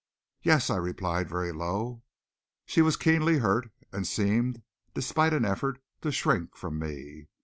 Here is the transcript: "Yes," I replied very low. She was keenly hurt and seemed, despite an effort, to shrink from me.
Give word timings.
"Yes," 0.41 0.71
I 0.71 0.77
replied 0.77 1.29
very 1.29 1.51
low. 1.51 2.01
She 2.65 2.81
was 2.81 2.97
keenly 2.97 3.37
hurt 3.37 3.71
and 3.91 4.07
seemed, 4.07 4.63
despite 4.95 5.31
an 5.31 5.45
effort, 5.45 5.79
to 6.01 6.11
shrink 6.11 6.55
from 6.57 6.79
me. 6.79 7.27